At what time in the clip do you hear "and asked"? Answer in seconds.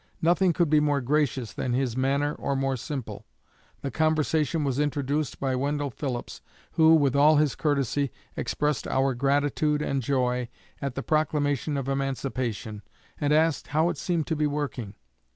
13.19-13.67